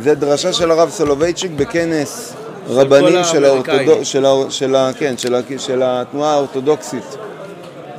[0.00, 2.34] זה דרשה של הרב סולובייצ'יק בכנס
[2.66, 4.30] רבנים של, האורתודוק, של, ה...
[4.50, 4.90] של, ה...
[4.98, 5.40] כן, של, ה...
[5.58, 7.16] של התנועה האורתודוקסית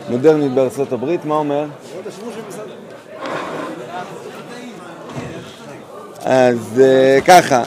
[0.10, 1.66] מודרנית בארצות הברית, מה אומר?
[6.22, 7.64] אז אה, ככה,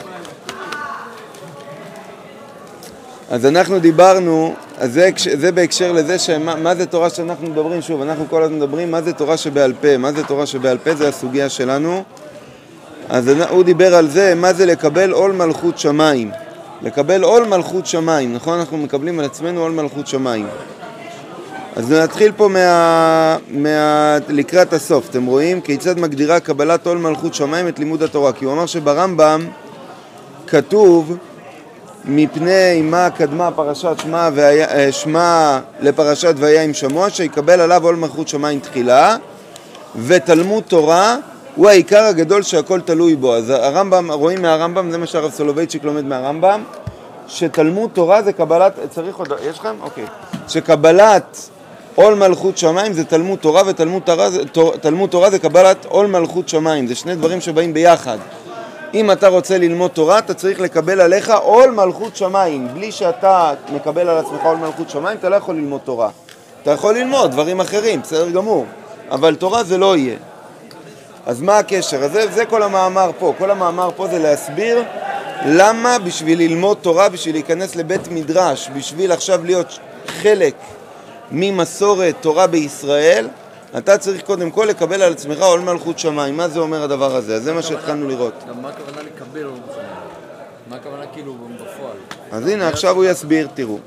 [3.29, 8.01] אז אנחנו דיברנו, אז זה, זה בהקשר לזה שמה מה זה תורה שאנחנו מדברים, שוב,
[8.01, 11.07] אנחנו כל הזמן מדברים מה זה תורה שבעל פה, מה זה תורה שבעל פה, זה
[11.07, 12.03] הסוגיה שלנו.
[13.09, 16.31] אז הוא דיבר על זה, מה זה לקבל עול מלכות שמיים.
[16.81, 18.59] לקבל עול מלכות שמיים, נכון?
[18.59, 20.47] אנחנו מקבלים על עצמנו עול מלכות שמיים.
[21.75, 25.61] אז נתחיל פה מה, מה, לקראת הסוף, אתם רואים?
[25.61, 28.33] כיצד מגדירה קבלת עול מלכות שמיים את לימוד התורה?
[28.33, 29.45] כי הוא אמר שברמב"ם
[30.47, 31.17] כתוב
[32.05, 38.27] מפני מה קדמה פרשת שמע, והיה, שמה לפרשת והיה עם שמוע, שיקבל עליו עול מלכות
[38.27, 39.17] שמיים תחילה,
[39.95, 41.17] ותלמוד תורה
[41.57, 43.35] הוא העיקר הגדול שהכל תלוי בו.
[43.35, 46.63] אז הרמב"ם, רואים מהרמב"ם, זה מה שהרב סולובייצ'יק לומד מהרמב"ם,
[47.27, 49.75] שתלמוד תורה זה קבלת, צריך עוד, יש לכם?
[49.81, 50.05] אוקיי.
[50.47, 51.49] שקבלת
[51.95, 54.29] עול מלכות שמיים זה תלמוד תורה, ותלמוד תורה,
[54.81, 56.87] תלמוד תורה זה קבלת עול מלכות שמיים.
[56.87, 58.17] זה שני דברים שבאים ביחד.
[58.93, 62.67] אם אתה רוצה ללמוד תורה, אתה צריך לקבל עליך עול מלכות שמיים.
[62.73, 66.09] בלי שאתה מקבל על עצמך עול מלכות שמיים, אתה לא יכול ללמוד תורה.
[66.63, 68.65] אתה יכול ללמוד דברים אחרים, בסדר גמור,
[69.11, 70.17] אבל תורה זה לא יהיה.
[71.27, 72.03] אז מה הקשר?
[72.03, 73.33] אז זה, זה כל המאמר פה.
[73.37, 74.83] כל המאמר פה זה להסביר
[75.45, 80.55] למה בשביל ללמוד תורה, בשביל להיכנס לבית מדרש, בשביל עכשיו להיות חלק
[81.31, 83.27] ממסורת תורה בישראל,
[83.77, 86.37] אתה צריך קודם כל לקבל על עצמך עול מלכות שמיים.
[86.37, 87.39] מה זה אומר הדבר הזה?
[87.39, 88.33] זה מה שהתחלנו לראות.
[88.49, 89.89] גם מה הכוונה לקבל עול מלכות שמיים?
[90.69, 91.97] מה הכוונה כאילו בפועל?
[92.31, 93.77] אז הנה, עכשיו הוא יסביר, תראו.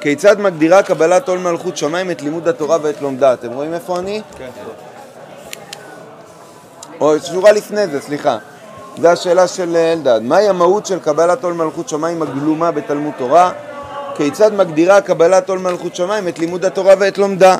[0.00, 3.32] כיצד מגדירה קבלת עול מלכות שמיים את לימוד התורה ואת לומדה?
[3.32, 4.22] אתם רואים איפה אני?
[4.38, 4.48] כן.
[7.00, 8.38] או שורה לפני זה, סליחה.
[9.02, 10.20] זו השאלה של אלדד.
[10.22, 13.52] מהי המהות של קבלת עול מלכות שמיים הגלומה בתלמוד תורה?
[14.16, 17.56] כיצד מגדירה קבלת עול מלכות שמיים את לימוד התורה ואת לומדה?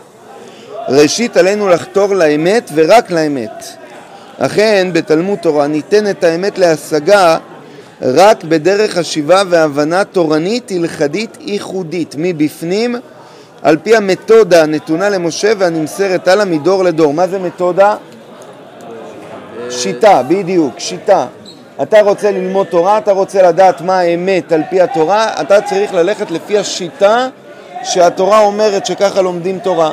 [0.89, 3.65] ראשית עלינו לחתור לאמת ורק לאמת.
[4.39, 7.39] אכן בתלמוד תורה ניתנת האמת להשגה
[8.03, 12.97] רק בדרך חשיבה והבנה תורנית הלכדית ייחודית מבפנים
[13.63, 17.15] על פי המתודה הנתונה למשה והנמסרת הלאה מדור לדור.
[17.15, 17.97] מה זה מתודה?
[19.71, 21.27] שיטה, בדיוק, שיטה.
[21.83, 26.31] אתה רוצה ללמוד תורה, אתה רוצה לדעת מה האמת על פי התורה, אתה צריך ללכת
[26.31, 27.29] לפי השיטה
[27.83, 29.93] שהתורה אומרת שככה לומדים תורה.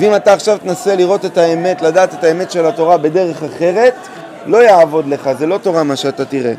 [0.00, 3.94] ואם אתה עכשיו תנסה לראות את האמת, לדעת את האמת של התורה בדרך אחרת,
[4.46, 6.52] לא יעבוד לך, זה לא תורה מה שאתה תראה.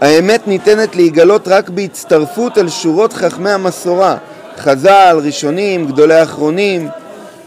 [0.00, 4.16] האמת ניתנת להיגלות רק בהצטרפות אל שורות חכמי המסורה,
[4.58, 6.88] חז"ל, ראשונים, גדולי אחרונים,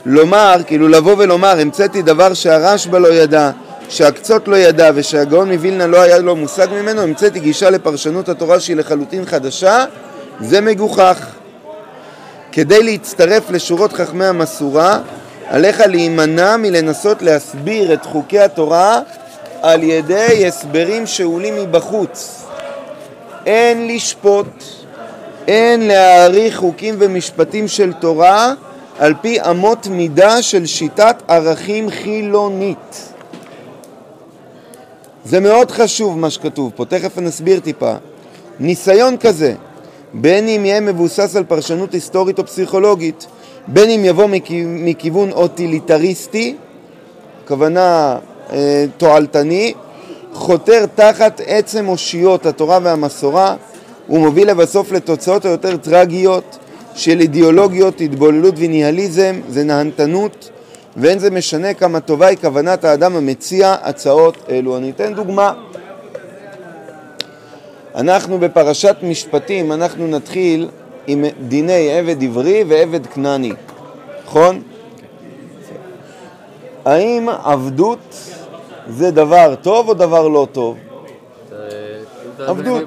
[0.06, 3.52] לומר, כאילו לבוא ולומר, המצאתי דבר שהרשב"א לא ידע,
[3.90, 8.76] שהקצות לא ידע ושהגאון מווילנה לא היה לו מושג ממנו, המצאתי גישה לפרשנות התורה שהיא
[8.76, 9.86] לחלוטין חדשה,
[10.40, 11.26] זה מגוחך.
[12.52, 15.00] כדי להצטרף לשורות חכמי המסורה,
[15.50, 19.02] עליך להימנע מלנסות להסביר את חוקי התורה
[19.62, 22.46] על ידי הסברים שעולים מבחוץ.
[23.46, 24.64] אין לשפוט,
[25.48, 28.54] אין להעריך חוקים ומשפטים של תורה
[29.00, 33.14] על פי אמות מידה של שיטת ערכים חילונית.
[35.26, 37.94] זה מאוד חשוב מה שכתוב פה, תכף נסביר טיפה.
[38.59, 39.54] ניסיון כזה,
[40.14, 43.28] בין אם יהיה מבוסס על פרשנות היסטורית או פסיכולוגית,
[43.68, 44.28] בין אם יבוא
[44.66, 46.56] מכיוון אוטיליטריסטי,
[47.48, 48.18] כוונה
[48.52, 49.74] אה, תועלתני,
[50.34, 53.56] חותר תחת עצם אושיות התורה והמסורה
[54.09, 56.58] ומוביל לבסוף לתוצאות היותר טרגיות
[57.00, 60.50] של אידיאולוגיות, התבוללות וניהליזם, זה נהנתנות,
[60.98, 64.78] ואין זה משנה כמה טובה היא כוונת האדם המציע הצעות אלו.
[64.78, 65.54] אני אתן דוגמה.
[67.96, 70.70] אנחנו בפרשת משפטים, אנחנו נתחיל
[71.08, 73.52] עם דיני עבד עברי ועבד כנעני,
[74.26, 74.62] נכון?
[76.86, 78.16] האם עבדות
[78.90, 80.78] זה דבר טוב או דבר לא טוב?
[82.47, 82.84] עבדות.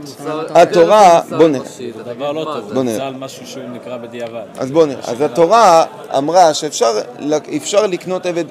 [0.51, 1.65] התורה, בוא נראה.
[1.67, 4.43] זה דבר לא טוב, זה על משהו שהוא נקרא בדיעבד.
[4.59, 5.01] אז בוא נראה.
[5.05, 5.85] אז התורה
[6.19, 8.45] אמרה שאפשר לקנות עבד,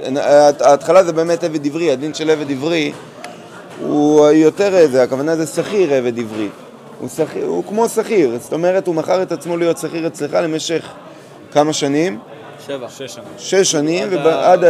[0.62, 2.92] ההתחלה זה באמת עבד עברי, הדין של עבד עברי
[3.82, 6.50] הוא יותר, זה, הכוונה זה שכיר עבד עברי.
[7.00, 10.86] הוא, שכיר, הוא כמו שכיר, זאת אומרת הוא מכר את עצמו להיות שכיר אצלך למשך
[11.52, 12.20] כמה שנים?
[12.72, 12.90] שבע.
[12.90, 13.28] שש שנים.
[13.38, 14.08] שש שנים,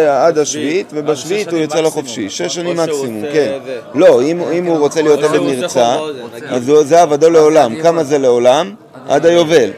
[0.10, 2.30] עד השביעית, ובשביעית הוא יוצא לחופשי.
[2.30, 3.60] שש שנים מקסימום, כן.
[3.94, 4.22] לא,
[4.52, 5.98] אם הוא רוצה להיות עבד נרצע,
[6.50, 7.82] אז זה עבדו לעולם.
[7.82, 8.74] כמה זה לעולם?
[9.08, 9.70] עד היובל.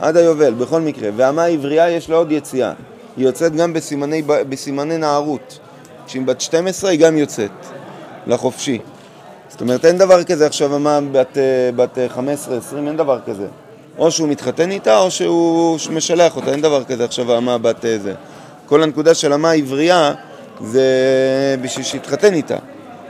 [0.00, 1.10] עד היובל, בכל מקרה.
[1.16, 2.72] והמה העברייה יש לה עוד יציאה.
[3.16, 3.72] היא יוצאת גם
[4.48, 5.58] בסימני נערות.
[6.06, 7.50] כשהיא בת 12 היא גם יוצאת.
[8.26, 8.78] לחופשי.
[9.48, 13.46] זאת אומרת, אין דבר כזה עכשיו אמה בת, אה, בת 15-20, אין דבר כזה.
[13.98, 18.14] או שהוא מתחתן איתה או שהוא משלח אותה, אין דבר כזה עכשיו אמה בת זה.
[18.66, 20.12] כל הנקודה של אמה עברייה
[20.60, 20.86] זה
[21.62, 22.56] בשביל שיתחתן איתה,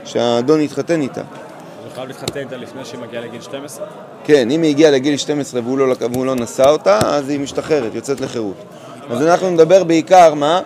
[0.05, 1.21] שהאדון יתחתן איתה.
[1.21, 3.85] הוא חייב להתחתן איתה לפני שהיא מגיעה לגיל 12?
[4.23, 7.95] כן, אם היא הגיעה לגיל 12 והוא לא, והוא לא נשא אותה, אז היא משתחררת,
[7.95, 8.55] יוצאת לחירות.
[9.09, 10.61] אז אנחנו נדבר בעיקר, מה?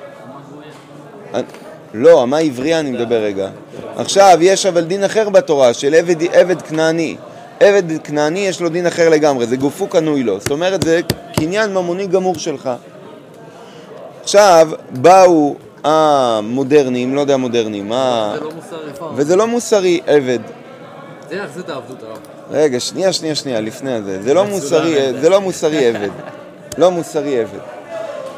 [1.93, 3.49] לא, מה עברייה אני מדבר רגע.
[3.95, 7.15] עכשיו, יש אבל דין אחר בתורה, של עבד, עבד כנעני.
[7.59, 10.39] עבד כנעני יש לו דין אחר לגמרי, זה גופו קנוי לו.
[10.39, 11.01] זאת אומרת, זה
[11.35, 12.69] קניין ממוני גמור שלך.
[14.23, 20.39] עכשיו, באו המודרניים, לא יודע מודרניים, זה לא מוסרי וזה לא מוסרי עבד.
[21.29, 22.17] זה יחזיר את העבדות הרב.
[22.51, 24.21] רגע, שנייה, שנייה, שנייה, לפני זה.
[24.21, 26.09] זה לא מוסרי, זה לא מוסרי עבד.
[26.77, 27.59] לא מוסרי עבד.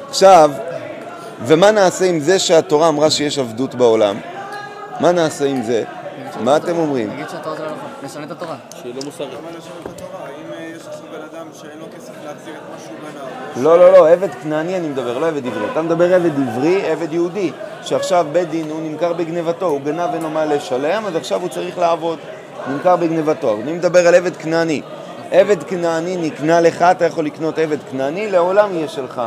[0.10, 0.52] עכשיו,
[1.46, 4.18] ומה נעשה עם זה שהתורה אמרה שיש עבדות בעולם?
[5.00, 5.84] מה נעשה עם זה?
[6.44, 7.10] מה אתם אומרים?
[7.10, 8.56] נגיד שהתורה זה לא נכון, נשנה את התורה.
[8.82, 9.30] שהיא לא מוסרית.
[9.30, 10.28] למה לשנות את התורה?
[10.30, 12.98] אם אה, יש עכשיו בן אדם שאין לו כסף להחזיר את מה שהוא
[13.56, 15.72] בנה, לא, לא, לא, עבד כנעני אני מדבר, לא עבד עברי.
[15.72, 17.52] אתה מדבר עבד עברי, עבד יהודי,
[17.82, 21.50] שעכשיו בית דין הוא נמכר בגנבתו, הוא גנב ואין לו מה לשלם, אז עכשיו הוא
[21.50, 22.20] צריך לעבוד.
[22.68, 23.58] נמכר בגנבתו.
[23.62, 24.82] אני מדבר על עבד כנעני.
[25.32, 29.22] עבד כנעני נקנה לך, אתה יכול לקנות עבד כנעני, לעולם יהיה שלך.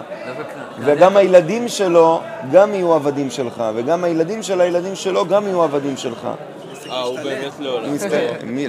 [0.80, 2.20] וגם הילדים שלו
[2.52, 6.28] גם יהיו עבדים שלך, וגם הילדים של הילדים שלו גם יהיו עבדים שלך.
[6.90, 7.94] אה, הוא באמת לעולם.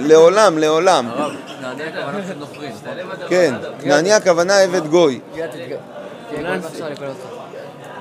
[0.08, 1.08] לעולם, לעולם.
[1.08, 2.72] הרב, נענה הכוונה של נוכרים.
[3.28, 5.20] כן, כנעני הכוונה עבד גוי.
[6.30, 6.60] כן.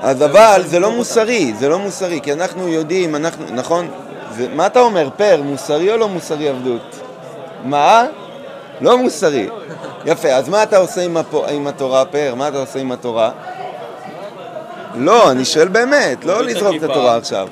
[0.02, 3.88] אז אבל זה לא מוסרי, זה לא מוסרי, כי אנחנו יודעים, אנחנו, נכון?
[4.56, 7.00] מה אתה אומר, פר, מוסרי או לא מוסרי עבדות?
[7.64, 8.06] מה?
[8.82, 9.48] לא מוסרי.
[10.06, 11.02] יפה, אז מה אתה עושה
[11.50, 12.34] עם התורה, פר?
[12.36, 13.32] מה אתה עושה עם התורה?
[14.96, 17.48] לא, אני שואל באמת, לא לזרוק את התורה עכשיו.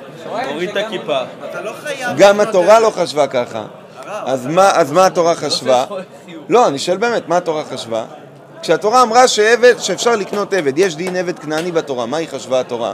[0.50, 1.20] הוריד את הכיפה.
[1.50, 2.18] אתה לא חייב...
[2.18, 3.64] גם התורה לא חשבה ככה.
[4.08, 5.86] אז מה, אז מה התורה חשבה?
[6.50, 8.06] לא, אני שואל באמת, מה התורה חשבה?
[8.62, 12.94] כשהתורה אמרה שעבד, שאפשר לקנות עבד, יש דין עבד כנעני בתורה, מה היא חשבה התורה?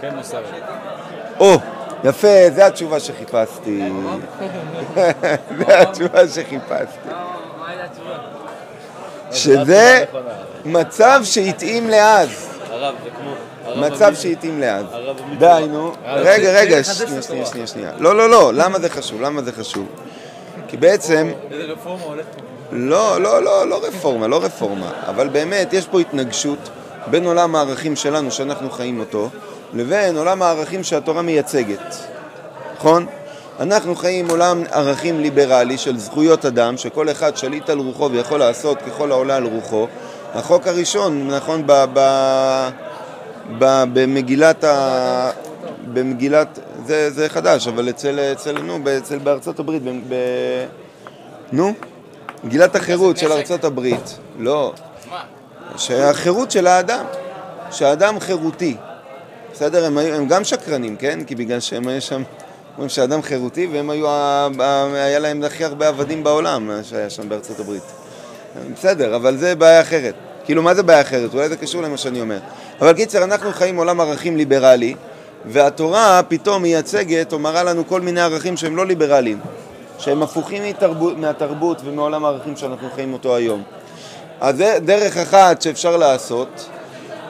[0.00, 0.40] כן מוסרי.
[1.40, 1.58] או,
[2.04, 3.88] יפה, זו התשובה שחיפשתי.
[5.58, 7.08] זו התשובה שחיפשתי.
[9.32, 10.04] שזה
[10.64, 12.48] מצב שהתאים לאז.
[12.70, 13.34] הרב, זה כמו...
[13.76, 14.84] מצב שהתאים לאז.
[15.38, 17.46] דהיינו, רגע, רגע, שנייה, שנייה.
[17.46, 17.90] שנייה, שנייה.
[17.98, 19.20] לא, לא, לא, למה זה חשוב?
[19.20, 19.86] למה זה חשוב?
[20.68, 22.42] כי בעצם, איזה רפורמה הולכת פה?
[22.72, 26.68] לא, לא, לא, לא רפורמה, לא רפורמה, אבל באמת יש פה התנגשות
[27.06, 29.28] בין עולם הערכים שלנו, שאנחנו חיים אותו,
[29.74, 31.96] לבין עולם הערכים שהתורה מייצגת,
[32.76, 33.06] נכון?
[33.60, 38.78] אנחנו חיים עולם ערכים ליברלי של זכויות אדם, שכל אחד שליט על רוחו ויכול לעשות
[38.82, 39.86] ככל העולה על רוחו.
[40.34, 42.00] החוק הראשון, נכון, ב, ב,
[43.58, 45.30] במגילת ה...
[45.92, 46.58] במגילת...
[46.86, 50.14] זה, זה חדש, אבל אצל, אצל, נו, אצל, בארצות הברית, ב, ב,
[51.52, 51.72] נו,
[52.44, 54.72] מגילת החירות של ארצות הברית, לא,
[55.76, 57.04] שהחירות של האדם,
[57.70, 58.76] שהאדם חירותי,
[59.52, 59.84] בסדר?
[59.84, 61.24] הם, הם גם שקרנים, כן?
[61.24, 62.22] כי בגלל שהם היו שם,
[62.74, 64.06] אומרים שהאדם חירותי, והם היו,
[64.94, 67.82] היה להם הכי הרבה עבדים בעולם שהיה שם בארצות הברית.
[68.74, 70.14] בסדר, אבל זה בעיה אחרת.
[70.44, 71.34] כאילו, מה זה בעיה אחרת?
[71.34, 72.38] אולי זה קשור למה שאני אומר.
[72.80, 74.94] אבל קיצר, אנחנו חיים עולם ערכים ליברלי,
[75.44, 79.38] והתורה פתאום מייצגת או מראה לנו כל מיני ערכים שהם לא ליברליים,
[79.98, 83.62] שהם הפוכים מתרבות, מהתרבות ומעולם הערכים שאנחנו חיים אותו היום.
[84.40, 86.68] אז דרך אחת שאפשר לעשות,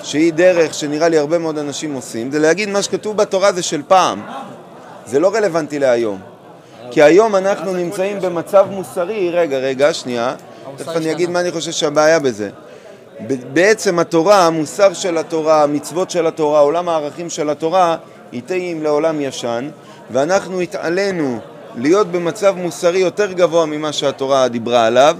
[0.02, 3.82] שהיא דרך שנראה לי הרבה מאוד אנשים עושים, זה להגיד מה שכתוב בתורה זה של
[3.88, 4.22] פעם.
[5.06, 6.18] זה לא רלוונטי להיום.
[6.90, 10.34] כי היום אנחנו נמצאים במצב מוסרי, רגע, רגע, שנייה,
[10.76, 12.50] תכף אני אגיד מה אני חושב שהבעיה בזה.
[13.52, 17.96] בעצם התורה, המוסר של התורה, המצוות של התורה, עולם הערכים של התורה,
[18.32, 19.68] יתאים לעולם ישן,
[20.10, 21.38] ואנחנו התעלינו
[21.76, 25.16] להיות במצב מוסרי יותר גבוה ממה שהתורה דיברה עליו,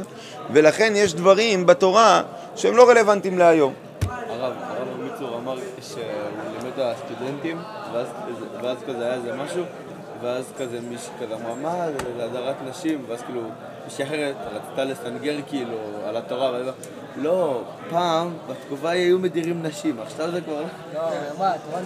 [0.53, 2.23] ולכן יש דברים בתורה
[2.57, 3.73] שהם לא רלוונטיים להיום.
[4.03, 6.03] הרב, הרב מיצור אמר שהוא
[6.53, 7.59] לימד הסטודנטים,
[7.93, 8.07] ואז,
[8.63, 9.63] ואז כזה היה איזה משהו,
[10.23, 13.43] ואז כזה מישהי כזה אמרה, מה, זה הדרת נשים, ואז כאילו
[13.85, 15.77] מישהי אחרת רצתה לסנגר כאילו
[16.09, 16.67] על התורה, ואז
[17.17, 20.63] לא, פעם, בתקופה ההיא היו מדירים נשים, עכשיו זה כבר...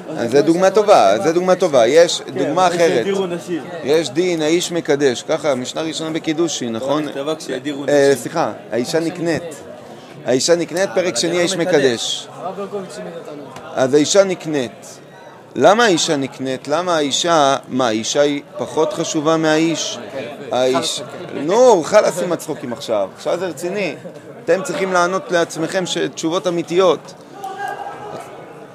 [0.08, 1.86] אז זו דוגמה טובה, זו דוגמה טובה.
[1.86, 2.92] יש דוגמה כן, אחרת.
[2.92, 3.62] כשהדירו נשים.
[3.84, 7.04] יש דין, האיש מקדש, ככה, משנה ראשונה בקידושי, נכון?
[7.88, 8.12] אה.
[8.14, 9.42] סליחה, האישה נקנית.
[10.24, 12.28] האישה נקנית, פרק שני האיש מקדש.
[13.74, 14.99] אז האישה נקנית.
[15.54, 16.68] למה האישה נקנית?
[16.68, 19.98] למה האישה, מה, האישה היא פחות חשובה מהאיש?
[20.52, 21.02] האיש...
[21.34, 23.94] נו, חלאס עם הצחוקים עכשיו, עכשיו זה רציני.
[24.44, 27.14] אתם צריכים לענות לעצמכם תשובות אמיתיות.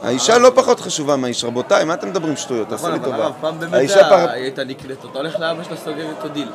[0.04, 2.70] האישה לא פחות חשובה מהאיש, רבותיי, מה אתם מדברים שטויות?
[2.70, 3.24] תעשו נכון, לי אבל טובה.
[3.24, 3.74] הרב, פעם באמת
[4.30, 6.50] הייתה נקלטת, אתה הולך לאבא שלה, סוגר איתו דיל.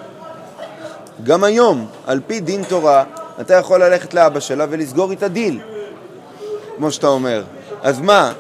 [1.23, 3.05] גם היום, על פי דין תורה,
[3.41, 5.61] אתה יכול ללכת לאבא שלה ולסגור איתו דיל,
[6.77, 7.43] כמו שאתה אומר.
[7.83, 8.33] אז מה,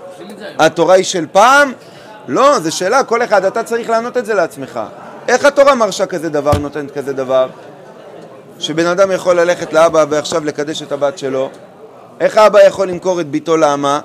[0.58, 1.72] התורה היא של פעם?
[2.28, 4.80] לא, זו שאלה, כל אחד, אתה צריך לענות את זה לעצמך.
[5.28, 7.48] איך התורה מרשה כזה דבר, נותנת כזה דבר?
[8.58, 11.50] שבן אדם יכול ללכת לאבא ועכשיו לקדש את הבת שלו?
[12.20, 14.00] איך האבא יכול למכור את ביתו לאמה?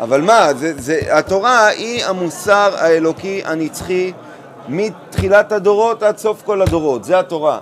[0.00, 4.12] אבל מה, זה, זה, התורה היא המוסר האלוקי הנצחי
[4.68, 7.58] מתחילת הדורות עד סוף כל הדורות, זה התורה.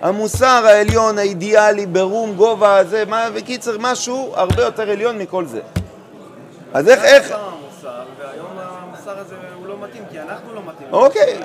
[0.00, 5.60] המוסר העליון, האידיאלי, ברום, גובה, זה, מה, בקיצר, משהו הרבה יותר עליון מכל זה.
[6.74, 7.34] אז איך, איך,
[8.18, 10.94] והיום המוסר הזה הוא לא מתאים, כי אנחנו לא מתאימים.
[10.94, 11.38] אוקיי,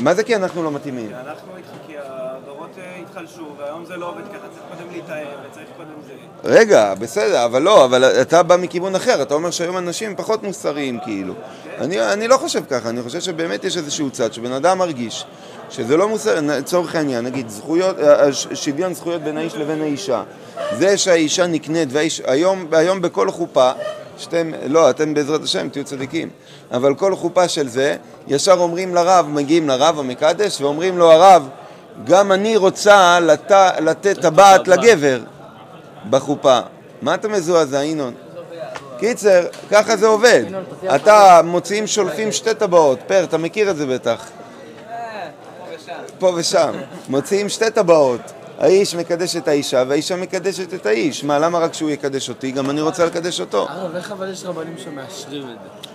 [0.00, 1.08] מה זה כי אנחנו לא מתאימים?
[1.08, 1.95] כי אנחנו התח- כי הדורות אה,
[3.02, 6.12] התחלשו, והיום זה לא עובד ככה, צריך קודם להתאהב, וצריך קודם זה.
[6.58, 10.98] רגע, בסדר, אבל לא, אבל אתה בא מכיוון אחר, אתה אומר שהיום אנשים פחות מוסריים
[11.04, 11.34] כאילו.
[11.78, 15.24] אני, אני לא חושב ככה, אני חושב שבאמת יש איזשהו צד שבן אדם מרגיש
[15.70, 20.22] שזה לא מוסר, לצורך העניין, נגיד זכויות, אה, ש- שוויון זכויות בין האיש לבין האישה.
[20.78, 23.70] זה שהאישה נקנית, והאיש, היום, היום בכל חופה,
[24.18, 26.28] שאתם, לא, אתם בעזרת השם תהיו צדיקים,
[26.72, 27.96] אבל כל חופה של זה,
[28.28, 31.48] ישר אומרים לרב, מגיעים לרב המקדש ואומרים לו, הרב,
[32.04, 33.50] גם אני רוצה לת,
[33.80, 35.20] לתת טבעת לגבר.
[36.10, 36.60] בחופה.
[37.02, 38.14] מה אתה מזועזע, ינון?
[38.98, 40.44] קיצר, ככה זה עובד.
[40.94, 44.28] אתה מוציאים, שולפים שתי טבעות, פר, אתה מכיר את זה בטח.
[46.18, 46.72] פה ושם.
[47.08, 48.20] מוציאים שתי טבעות.
[48.58, 51.24] האיש מקדש את האישה והאישה מקדשת את האיש.
[51.24, 52.50] מה, למה רק שהוא יקדש אותי?
[52.50, 53.66] גם אני רוצה לקדש אותו.
[53.68, 55.88] הרב, איך אבל יש רבנים שמאשרים את זה?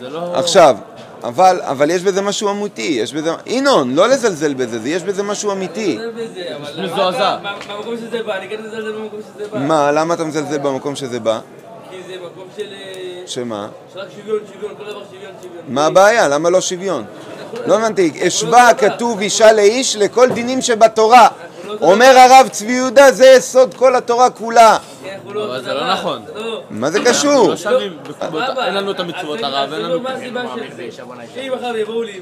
[0.00, 0.38] זה לא...
[0.38, 0.76] עכשיו,
[1.24, 3.30] אבל, אבל יש בזה משהו אמיתי, יש בזה...
[3.46, 5.98] ינון, לא לזלזל בזה, זה- יש בזה משהו אמיתי.
[6.16, 7.36] בזה, אבל מזועזע.
[7.42, 9.58] מהמקום שזה בא, אני כן מזלזל במקום שזה בא.
[9.58, 11.40] מה, למה אתה מזלזל במקום שזה בא?
[11.90, 12.62] כי זה מקום של...
[12.62, 13.68] אה, שמה?
[13.94, 15.64] שרק שוויון, שוויון, כל דבר שוויון, שוויון.
[15.68, 16.28] מה הבעיה?
[16.28, 17.04] למה לא שוויון?
[17.66, 21.28] לא הבנתי, השווה כתוב אישה לאיש לכל דינים שבתורה.
[21.80, 24.78] אומר הרב צבי יהודה, זה יסוד כל התורה כולה.
[25.14, 25.92] אנחנו לא אבל זה לא.
[25.92, 26.22] נכון.
[26.34, 26.62] לא.
[26.70, 27.54] מה זה קשור?
[27.70, 28.64] לא.
[28.64, 30.00] אין לנו את המצוות הרב, אין אז לנו...
[30.00, 30.88] מה הסיבה של זה?
[31.34, 32.20] שאם מחר יבואו לי,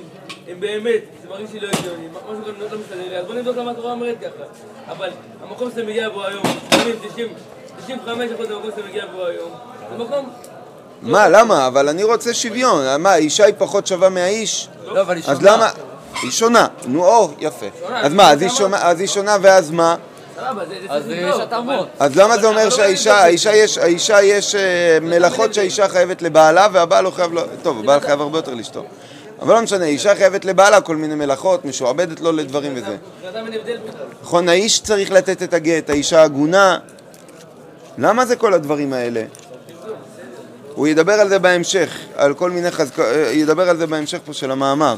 [0.53, 3.57] אם באמת, זה מרגיש לי לא הגיוני, משהו כאן לא מסתדר לי, אז בוא נבדוק
[3.57, 4.45] למה התורה אומרת ככה.
[4.93, 5.09] אבל
[5.43, 6.43] המקום שאתה מגיע בו היום,
[6.75, 7.29] 80, 90,
[7.87, 9.51] 95 אחוז מהמקום שאתה מגיע בו היום,
[9.99, 10.31] זה מקום...
[11.03, 11.67] מה, למה?
[11.67, 13.01] אבל אני רוצה שוויון.
[13.03, 14.69] מה, האישה היא פחות שווה מהאיש?
[14.87, 15.71] לא, אבל היא אז למה?
[16.23, 16.67] היא שונה.
[16.87, 17.67] נו, או, יפה.
[17.89, 19.97] אז מה, שונה- אז היא שונה ואז מה?
[20.89, 21.89] אז יש התאמות.
[21.99, 27.05] אז למה זה אומר שהאישה, האישה יש, האישה יש אה, מלאכות שהאישה חייבת לבעלה והבעל
[27.05, 28.85] לא חייב, לא, טוב, הבעל חייב הרבה יותר לשתות.
[29.41, 32.97] אבל לא משנה, אישה חייבת לבעלה כל מיני מלאכות, משועבדת לו לדברים וזה.
[34.23, 36.79] נכון, האיש צריך לתת את הגט, האישה עגונה.
[37.99, 39.23] למה זה כל הדברים האלה?
[40.75, 44.51] הוא ידבר על זה בהמשך, על כל מיני חזקות, ידבר על זה בהמשך פה של
[44.51, 44.97] המאמר.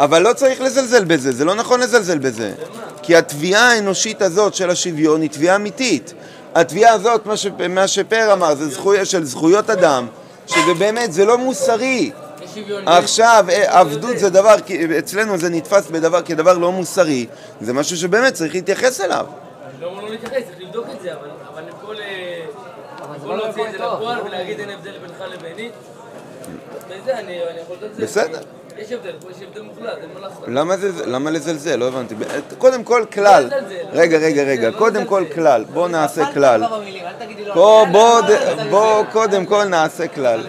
[0.00, 2.52] אבל לא צריך לזלזל בזה, זה לא נכון לזלזל בזה.
[3.02, 6.14] כי התביעה האנושית הזאת של השוויון היא תביעה אמיתית.
[6.54, 7.46] התביעה הזאת, מה, ש...
[7.68, 9.04] מה שפר אמר, זה זכוי...
[9.04, 10.06] של זכויות אדם,
[10.46, 12.10] שזה באמת, זה לא מוסרי.
[12.86, 14.54] עכשיו, אה, עבדות זה דבר,
[14.98, 17.26] אצלנו זה נתפס בדבר, כדבר לא מוסרי,
[17.60, 19.26] זה משהו שבאמת צריך להתייחס אליו.
[19.80, 21.96] לא לא להתייחס, צריך לבדוק את זה, אבל אבל לכל...
[21.96, 22.44] אה,
[23.16, 25.70] יכול להוציא את זה לפועל ולהגיד אין הבדל בינך לביני.
[26.88, 28.02] וזה, אני אני יכול לדעת זה.
[28.02, 28.40] בסדר.
[28.78, 30.44] יש הבדל, פה יש הבדל מוחלט, אין מה לעשות.
[30.48, 31.76] למה, זה, למה לזלזל?
[31.76, 32.14] לא הבנתי.
[32.58, 33.56] קודם כל כלל, לא
[33.92, 35.24] רגע, לא רגע, לזלזל, רגע, לא קודם כל.
[35.34, 36.64] כלל, בוא נעשה כלל.
[36.66, 37.54] במילים, אל תגידי לו...
[37.54, 40.40] בוא, בוא, ד- בוא, קודם כל נעשה כלל.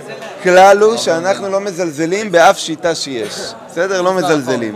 [0.44, 3.54] כלל הוא שאנחנו לא מזלזלים באף שיטה שיש.
[3.68, 4.02] בסדר?
[4.02, 4.76] לא מזלזלים.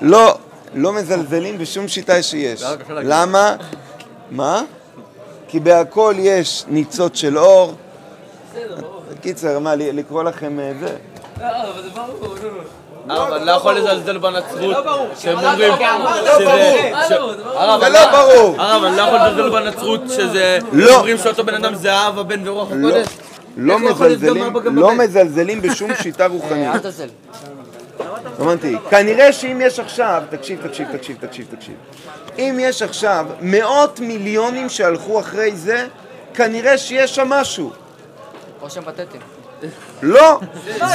[0.00, 0.38] לא,
[0.74, 2.62] לא מזלזלים בשום שיטה שיש.
[2.88, 3.56] למה?
[4.30, 4.62] מה?
[5.48, 7.74] כי בהכל יש ניצוץ של אור.
[9.20, 10.96] קיצר, מה, לקרוא לכם אה, זה?
[11.40, 12.34] לא, אבל זה ברור,
[13.06, 13.12] נו.
[13.14, 14.76] הרב, אני לא יכול לזלזל בנצרות,
[15.18, 16.44] שהם אומרים שזה...
[17.18, 17.60] לא.
[17.60, 18.60] הרב, זה לא ברור.
[18.60, 20.58] הרב, אני לא יכול לזלזל בנצרות שזה...
[20.72, 20.96] לא.
[20.96, 23.06] אומרים שאותו בן אדם זה האב, הבן ורוח הקודש.
[23.56, 24.94] לא מזלזלים, לא?
[24.94, 26.68] מזלזלים בשום שיטה רוחנית.
[26.74, 27.08] אל תזל.
[28.38, 28.76] הבנתי.
[28.90, 31.74] כנראה שאם יש עכשיו, תקשיב, תקשיב, תקשיב, תקשיב, תקשיב.
[32.38, 35.86] אם יש עכשיו מאות מיליונים שהלכו אחרי זה,
[36.34, 37.70] כנראה שיש שם משהו.
[38.62, 39.39] או שהם פתטים.
[40.02, 40.40] לא,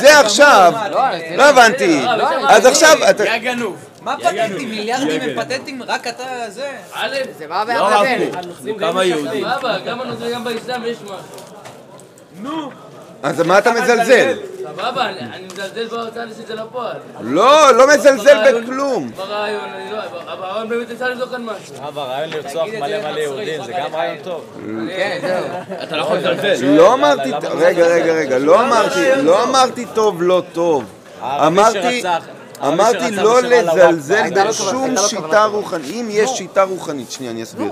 [0.01, 0.73] זה עכשיו.
[0.91, 0.99] לא,
[1.35, 2.05] לא הבנתי.
[2.49, 3.75] אז עכשיו, אתה- יא גנוב.
[4.01, 4.69] מה פטנטים?
[4.69, 5.83] מיליארדים הם פטנטים?
[5.83, 6.71] רק אתה זה?
[6.93, 8.03] א', זה בא לא
[8.33, 9.45] הנוצרים כמה יהודים.
[10.33, 12.71] גם באסלאם יש משהו.
[13.25, 14.33] אז מה אתה מזלזל?
[14.61, 16.95] סבבה, אני אני מזלזל בהוצאה של זה לפועל.
[17.21, 19.11] לא, לא מזלזל ברעיון- בכלום.
[19.17, 19.99] ברעיון, אני לא...
[20.35, 21.75] ברעיון באמת אפשר לבדוק כאן משהו.
[21.87, 24.41] אבא, רעיון לרצוח מלא מלא יהודים, זה גם רעיון טוב.
[24.97, 25.45] כן, זהו.
[25.83, 26.65] אתה לא יכול לזלזל.
[26.65, 30.83] לא אמרתי, רגע, רגע, רגע, לא אמרתי, לא אמרתי טוב, לא טוב.
[31.21, 32.03] הערבי אמרתי,
[32.67, 35.91] אמרתי לא לזלזל בשום שיטה רוחנית.
[35.93, 37.71] אם יש שיטה רוחנית, שנייה, אני אסביר.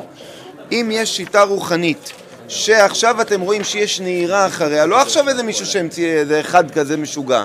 [0.71, 2.11] אם יש שיטה רוחנית,
[2.53, 7.43] שעכשיו אתם רואים שיש נהירה אחריה, לא עכשיו איזה מישהו שהמציא איזה אחד כזה משוגע.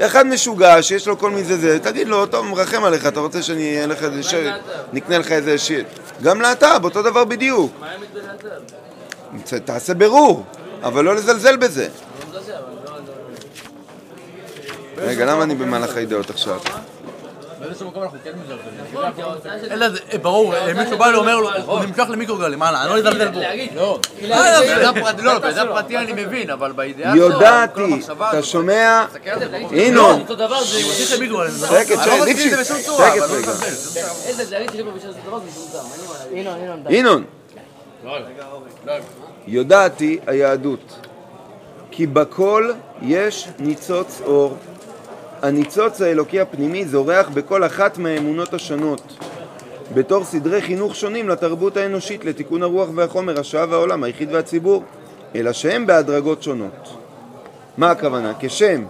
[0.00, 3.42] אחד משוגע שיש לו כל מיני זה, זה, תגיד לו, טוב, מרחם עליך, אתה רוצה
[3.42, 4.34] שאני אהיה לך איזה ש...
[4.92, 5.86] נקנה לך איזה שיט.
[6.22, 7.72] גם להט"ב, אותו דבר בדיוק.
[7.80, 9.44] מה האמת בלהט"ב?
[9.44, 10.44] ת- תעשה ברור,
[10.82, 11.88] אבל לא לזלזל בזה.
[12.32, 12.54] לא לא...
[14.96, 16.58] לא- רגע, למה אני במהלך הידיעות עכשיו?
[17.64, 19.12] באיזשהו מקום אנחנו כן מזלזלים.
[19.18, 19.34] נכון.
[19.70, 22.98] אלא זה, אה, ברור, אה, מישהו בא ואומר לו, הוא נמשך למיקרוגלים, מה, אני לא
[22.98, 23.40] אזלזל בו.
[23.74, 23.98] לא.
[25.22, 29.04] לא, בזה הפרטי אני מבין, אבל בידיעה כל יודעתי, אתה שומע?
[29.70, 30.24] ינון.
[30.26, 30.38] שקט,
[31.70, 33.26] שקט, לא ליפשיץ, שקט לא רגע.
[36.90, 37.24] ינון,
[39.46, 40.98] יודעתי היהדות,
[41.90, 44.56] כי בכל יש ניצוץ אור.
[45.44, 49.02] הניצוץ האלוקי הפנימי זורח בכל אחת מהאמונות השונות,
[49.94, 54.82] בתור סדרי חינוך שונים לתרבות האנושית, לתיקון הרוח והחומר, השעה והעולם, היחיד והציבור,
[55.34, 56.96] אלא שהם בהדרגות שונות.
[57.78, 58.32] מה הכוונה?
[58.40, 58.84] כשם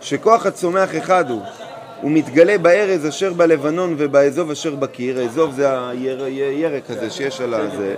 [0.00, 1.42] שכוח הצומח אחד הוא,
[2.00, 7.94] הוא מתגלה בארז אשר בלבנון ובאזוב אשר בקיר, האזוב זה הירק הזה שיש על הזה,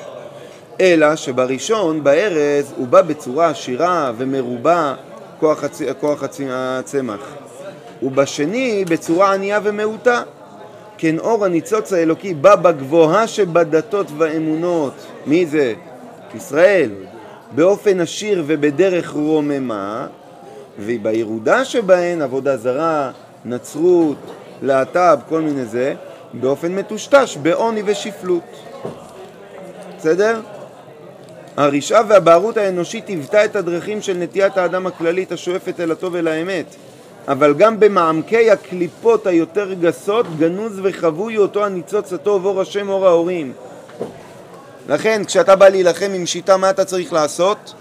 [0.80, 4.94] אלא שבראשון, בארז, הוא בא בצורה עשירה ומרובה,
[5.40, 5.82] כוח, הצ...
[6.00, 6.40] כוח הצ...
[6.50, 7.20] הצמח.
[8.02, 10.22] ובשני, בצורה ענייה ומעוטה.
[10.98, 14.94] כן אור הניצוץ האלוקי בא בגבוהה שבדתות והאמונות.
[15.26, 15.74] מי זה?
[16.34, 16.90] ישראל.
[17.54, 20.06] באופן עשיר ובדרך רוממה,
[20.78, 23.10] ובירודה שבהן עבודה זרה,
[23.44, 24.16] נצרות,
[24.62, 25.94] להט"ב, כל מיני זה,
[26.32, 28.56] באופן מטושטש, בעוני ושפלות.
[29.98, 30.40] בסדר?
[31.56, 36.66] הרשעה והבערות האנושית היוותה את הדרכים של נטיית האדם הכללית השואפת אל הטוב ולאמת,
[37.28, 43.52] אבל גם במעמקי הקליפות היותר גסות גנוז וחבוי אותו הניצוץ הטוב אור השם אור ההורים.
[44.88, 47.74] לכן כשאתה בא להילחם עם שיטה מה אתה צריך לעשות?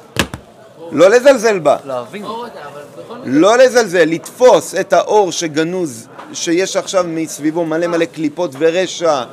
[0.92, 2.22] לא לזלזל בה, להבין.
[2.22, 2.46] לא.
[3.26, 9.24] לא לזלזל, לתפוס את האור שגנוז, שיש עכשיו מסביבו מלא מלא קליפות ורשע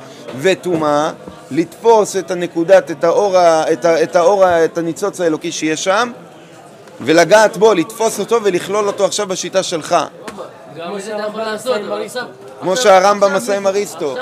[0.41, 1.11] וטומאה,
[1.51, 3.35] לתפוס את הנקודת, את האור,
[3.73, 6.11] את, האור, את הניצוץ האלוקי שיש שם,
[7.01, 9.95] ולגעת בו, לתפוס אותו ולכלול אותו עכשיו בשיטה שלך.
[12.61, 14.15] כמו שהרמב"ם עשה עם אריסטו.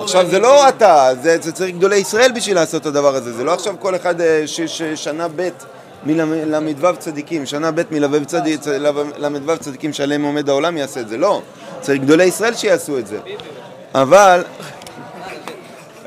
[0.00, 3.44] עכשיו זה לא אתה, זה, זה צריך גדולי ישראל בשביל לעשות את הדבר הזה, זה
[3.44, 5.48] לא עכשיו כל אחד אה, ש- ש- שנה ב'
[6.06, 8.66] מל"ו צדיקים, שנה ב' מל"ו צדיק-
[9.18, 11.42] ל"ו צדיקים שעליהם עומד העולם יעשה את זה, לא,
[11.80, 13.18] צריך גדולי ישראל שיעשו את זה,
[13.94, 14.44] אבל...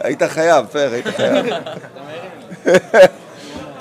[0.02, 1.46] היית חייב, פר, היית חייב.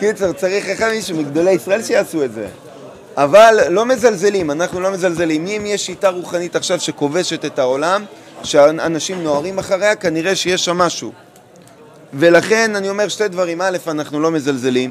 [0.02, 2.46] קיצר, צריך אחד מישהו מגדולי ישראל שיעשו את זה.
[3.16, 5.46] אבל לא מזלזלים, אנחנו לא מזלזלים.
[5.46, 8.04] אם יש שיטה רוחנית עכשיו שכובשת את העולם,
[8.44, 11.12] שאנשים נוהרים אחריה, כנראה שיש שם משהו.
[12.14, 13.60] ולכן אני אומר שתי דברים.
[13.60, 14.90] א', אנחנו לא מזלזלים.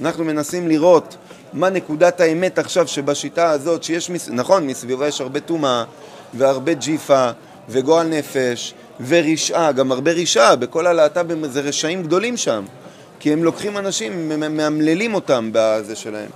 [0.00, 1.16] אנחנו מנסים לראות
[1.52, 4.28] מה נקודת האמת עכשיו שבשיטה הזאת, שיש, מס...
[4.28, 5.84] נכון, מסביבה יש הרבה טומאה
[6.34, 7.30] והרבה ג'יפה
[7.68, 8.74] וגועל נפש
[9.06, 12.64] ורשעה, גם הרבה רשעה, בכל הלהט"בים זה רשעים גדולים שם.
[13.20, 16.30] כי הם לוקחים אנשים, מאמללים אותם בזה שלהם.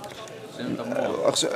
[1.25, 1.49] עכשיו,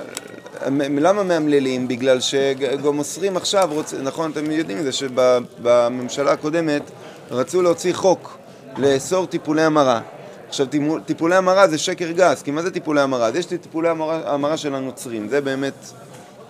[0.78, 1.88] למה מאמללים?
[1.88, 3.94] בגלל שגם מוסרים עכשיו, רוצ...
[3.94, 6.82] נכון, אתם יודעים את זה, שבממשלה הקודמת
[7.32, 8.38] רצו להוציא חוק
[8.78, 10.02] לאסור טיפולי המרה.
[10.48, 10.68] עכשיו,
[11.06, 13.28] טיפולי המרה זה שקר גס, כי מה זה טיפולי המרה?
[13.28, 15.74] אז יש לי טיפולי המרה, המרה של הנוצרים, זה באמת,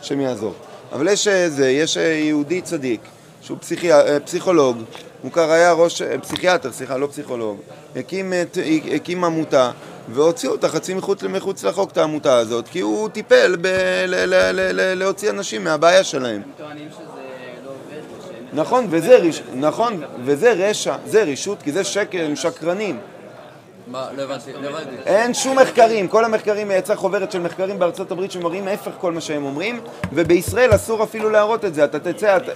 [0.02, 0.54] השם יעזור.
[0.92, 3.02] אבל יש אה, זה, יש אה, יהודי צדיק,
[3.41, 3.93] שהוא פסיכי...
[3.93, 4.78] אה, פסיכולוג,
[5.23, 7.58] מוכר היה ראש, אה, פסיכיאטר, סליחה, לא פסיכולוג,
[7.95, 8.58] הקים, את-
[8.95, 9.71] הקים עמותה
[10.13, 13.67] והוציאו אותה חצי מחוץ, מחוץ לחוק, את העמותה הזאת, כי הוא טיפל ב-
[14.08, 16.41] ל- ל- ל- ל- להוציא אנשים מהבעיה שלהם.
[16.58, 17.00] טוענים שזה
[17.65, 18.60] לא עובד.
[18.62, 19.41] נכון, וזה, רש...
[19.56, 23.00] נכון, וזה רשע, זה רישות, כי זה שקר, הם שקרנים.
[23.88, 24.95] מה, לא הבנתי, לא הבנתי.
[25.06, 29.21] אין שום מחקרים, כל המחקרים, יצאה חוברת של מחקרים בארצות הברית שמראים ההפך כל מה
[29.21, 29.80] שהם אומרים,
[30.13, 32.52] ובישראל אסור אפילו להראות את זה, אתה תצא, אתה...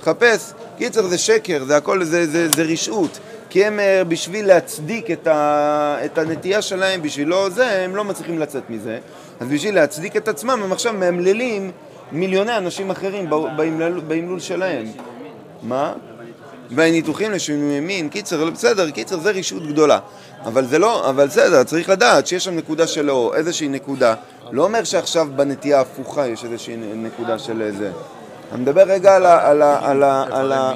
[0.00, 0.52] תחפש.
[0.78, 3.18] קיצר, זה שקר, זה הכל, זה, זה, זה רשעות.
[3.50, 8.38] כי הם אה, בשביל להצדיק את, ה, את הנטייה שלהם, בשבילו זה, הם לא מצליחים
[8.38, 8.98] לצאת מזה.
[9.40, 11.70] אז בשביל להצדיק את עצמם, הם עכשיו מאמללים
[12.12, 14.86] מיליוני אנשים אחרים ב- באמלל- באמלול שלהם.
[15.62, 15.92] מה?
[16.70, 19.98] והניתוחים לשינוי מין, קיצר, בסדר, קיצר, זה רשעות גדולה.
[20.44, 24.14] אבל זה לא, אבל בסדר, צריך לדעת שיש שם נקודה של אור, איזושהי נקודה
[24.52, 27.90] לא אומר שעכשיו בנטייה ההפוכה יש איזושהי נקודה של זה.
[28.52, 29.48] אני מדבר רגע על ה...
[29.50, 29.78] על ה...
[29.82, 30.24] על ה...
[30.32, 30.72] על ה...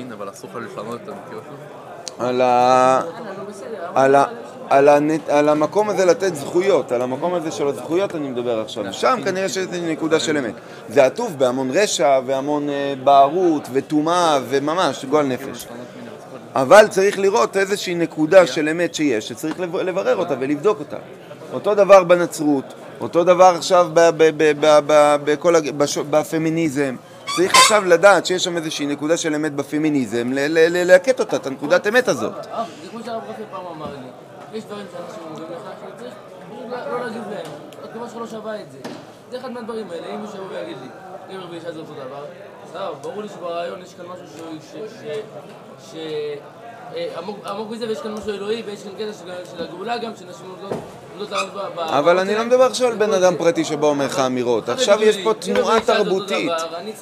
[2.18, 3.00] על ה...
[3.94, 4.24] על ה...
[4.70, 5.28] על, הנט...
[5.28, 8.84] על המקום הזה לתת זכויות, על המקום הזה של הזכויות אני מדבר עכשיו.
[8.92, 10.54] שם כנראה שיש נקודה של אמת.
[10.88, 15.66] זה עטוף בהמון רשע והמון אה, בערות וטומאה וממש גועל נפש.
[16.54, 20.96] אבל צריך לראות איזושהי נקודה של אמת שיש, שצריך לב- לברר אותה ולבדוק אותה.
[21.52, 22.64] אותו דבר בנצרות,
[23.00, 26.96] אותו דבר עכשיו ב- ב- ב- ב- ב- בכל הג- בש- בפמיניזם.
[27.36, 32.08] צריך עכשיו לדעת שיש שם איזושהי נקודה של אמת בפמיניזם, ללקט אותה, את הנקודת אמת
[32.08, 32.32] הזאת.
[36.60, 37.06] לא לא
[42.74, 44.24] לא ברור לי שברעיון יש כאן משהו
[44.72, 44.86] שהוא.
[46.96, 50.78] אה, עמוק- מזה ויש כאן משהו אלוהי ויש כאן קטע של- הגאולה גם, שנשים עומדות
[51.18, 51.24] ב...
[51.74, 52.48] ב- אבל אני לא שלהם.
[52.48, 54.68] מדבר עכשיו על בן אדם פרטי שבא אומר לך אמירות.
[54.68, 56.50] עכשיו יש פה תנועה תרבותית.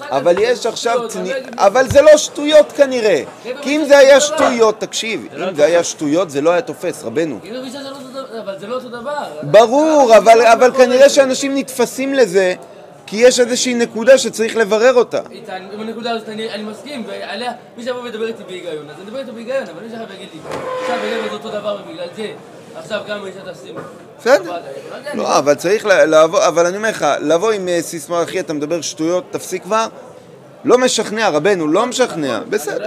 [0.01, 1.37] אבל יש עכשיו תנועה...
[1.57, 3.23] אבל זה לא שטויות כנראה.
[3.63, 7.39] כי אם זה היה שטויות, תקשיב, אם זה היה שטויות זה לא היה תופס, רבנו.
[7.53, 7.59] לא
[8.45, 9.25] אבל זה לא אותו דבר.
[9.43, 12.55] ברור, אבל, אבל כנראה שאנשים נתפסים לזה
[13.07, 15.21] כי יש איזושהי נקודה שצריך לברר אותה.
[15.31, 19.05] איתן, עם הנקודה הזאת אני, אני מסכים, ועליה, מי שיבוא וידבר איתי בהיגיון, אז אני
[19.09, 20.41] אדבר איתו בהיגיון, אבל מי שיבוא ויגיד לי,
[20.83, 22.33] עכשיו וגבר זה אותו דבר ובגלל זה,
[22.77, 23.75] עכשיו גם אישה תשים.
[24.21, 24.53] בסדר.
[25.15, 28.81] לא, אבל צריך לבוא, אבל אני אומר לך, לבוא עם אה, סיסמה, אחי, אתה מדבר
[28.81, 29.87] שטויות, תפסיק כבר.
[30.65, 32.79] לא משכנע, רבנו, לא משכנע, בסדר.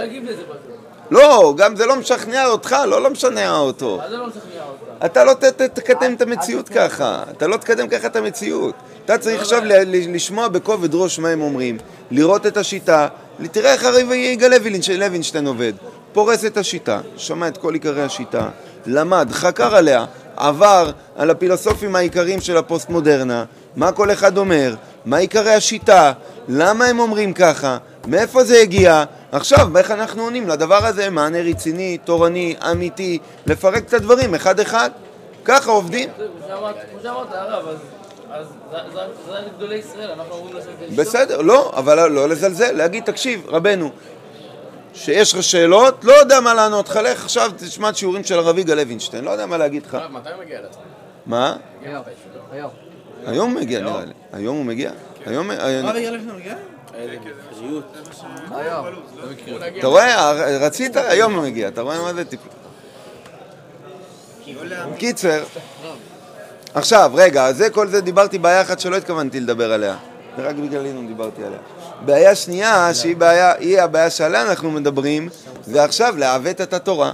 [1.10, 1.20] לא.
[1.20, 3.98] לא, גם זה לא משכנע אותך, לא לא משכנע אותו.
[4.02, 5.04] אז זה לא משכנע אותך.
[5.06, 5.32] אתה לא
[5.74, 8.74] תקדם את המציאות ככה, אתה לא תקדם ככה את המציאות.
[9.04, 11.78] אתה צריך עכשיו לשמוע בכובד ראש מה הם אומרים,
[12.10, 13.08] לראות את השיטה,
[13.52, 15.72] תראה איך הרי יגאל לוינש- לוינשטיין עובד.
[16.16, 18.48] פורס את השיטה, שמע את כל עיקרי השיטה,
[18.86, 20.04] למד, חקר עליה,
[20.36, 23.44] עבר על הפילוסופים העיקריים של הפוסט-מודרנה,
[23.76, 24.74] מה כל אחד אומר,
[25.04, 26.12] מה עיקרי השיטה,
[26.48, 31.98] למה הם אומרים ככה, מאיפה זה הגיע, עכשיו, איך אנחנו עונים לדבר הזה, מענה רציני,
[32.04, 34.90] תורני, אמיתי, לפרק את הדברים אחד-אחד.
[35.44, 36.08] ככה עובדים.
[36.16, 36.24] כמו
[37.02, 37.76] שאמרת- הרב, אז...
[38.32, 38.46] אז
[38.92, 40.98] זה- גדולי ישראל, אנחנו אמורים ולשתוק.
[40.98, 43.90] בסדר, לא, אבל לא לזלזל, להגיד, תקשיב, רבנו,
[44.96, 48.58] שיש לך שאלות, לא יודע מה לענות לך, לך עכשיו תשמע את שיעורים של הרב
[48.58, 49.94] יגאל לוינשטיין, לא יודע מה להגיד לך.
[49.94, 50.68] הרב, מתי הוא מגיע לזה?
[51.26, 51.56] מה?
[52.52, 53.52] היום.
[53.52, 54.12] הוא מגיע נראה לי.
[54.32, 54.90] היום הוא מגיע?
[55.26, 55.50] היום...
[55.50, 55.86] היום-
[58.50, 58.86] היום.
[59.78, 62.40] אתה רואה, רצית, היום הוא מגיע, אתה רואה מה זה טיפ...
[64.98, 65.42] קיצר,
[66.74, 69.96] עכשיו, רגע, זה כל זה דיברתי בעיה אחת שלא התכוונתי לדבר עליה.
[70.38, 71.58] רק בגלל אינון דיברתי עליה.
[72.04, 75.28] בעיה שנייה, שהיא בעיה, היא הבעיה שעליה אנחנו מדברים,
[75.64, 77.12] זה עכשיו לעוות את התורה.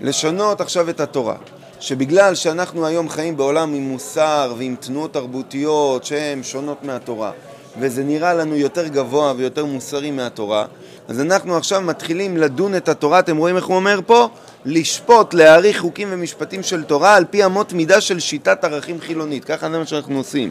[0.00, 1.36] לשנות עכשיו את התורה.
[1.80, 7.30] שבגלל שאנחנו היום חיים בעולם עם מוסר ועם תנועות תרבותיות שהן שונות מהתורה,
[7.78, 10.66] וזה נראה לנו יותר גבוה ויותר מוסרי מהתורה,
[11.08, 14.28] אז אנחנו עכשיו מתחילים לדון את התורה, אתם רואים איך הוא אומר פה?
[14.64, 19.70] לשפוט, להעריך חוקים ומשפטים של תורה על פי אמות מידה של שיטת ערכים חילונית, ככה
[19.70, 20.50] זה מה שאנחנו עושים.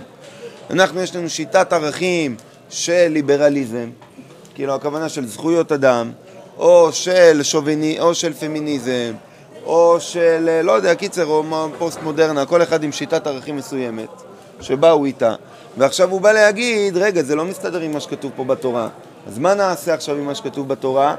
[0.69, 2.35] אנחנו, יש לנו שיטת ערכים
[2.69, 3.89] של ליברליזם,
[4.55, 6.11] כאילו הכוונה של זכויות אדם,
[6.57, 9.13] או של שוביני, או של פמיניזם,
[9.65, 11.43] או של, אה, לא יודע, קיצר, או
[11.77, 14.09] פוסט מודרנה, כל אחד עם שיטת ערכים מסוימת,
[14.61, 15.35] שבאו איתה.
[15.77, 18.87] ועכשיו הוא בא להגיד, רגע, זה לא מסתדר עם מה שכתוב פה בתורה.
[19.27, 21.15] אז מה נעשה עכשיו עם מה שכתוב בתורה?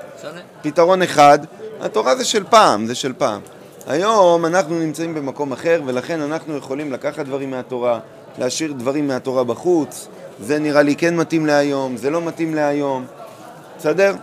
[0.63, 1.39] פתרון אחד,
[1.81, 3.41] התורה זה של פעם, זה של פעם.
[3.87, 8.01] היום אנחנו נמצאים במקום אחר, ולכן אנחנו יכולים לקחת דברים מהתורה,
[8.39, 10.09] להשאיר דברים מהתורה בחוץ.
[10.41, 13.07] זה נראה לי כן מתאים להיום, זה לא מתאים להיום.
[13.79, 14.15] בסדר?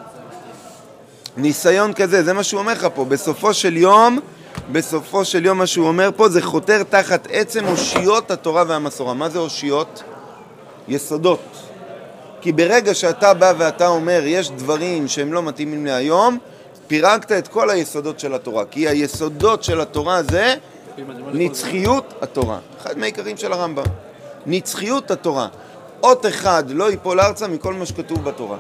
[1.37, 3.05] ניסיון כזה, זה מה שהוא אומר לך פה.
[3.05, 4.19] בסופו של יום,
[4.71, 9.13] בסופו של יום מה שהוא אומר פה זה חותר תחת עצם אושיות התורה והמסורה.
[9.13, 10.03] מה זה אושיות?
[10.87, 11.39] יסודות.
[12.41, 16.37] כי ברגע שאתה בא ואתה אומר יש דברים שהם לא מתאימים להיום,
[16.87, 18.65] פירקת את כל היסודות של התורה.
[18.65, 20.55] כי היסודות של התורה זה
[21.33, 22.59] נצחיות התורה.
[22.81, 23.83] אחד מהעיקרים של הרמב"ם.
[24.45, 25.47] נצחיות התורה.
[26.03, 28.57] אות אחד לא ייפול ארצה מכל מה שכתוב בתורה.